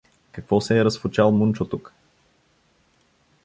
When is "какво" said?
0.31-0.61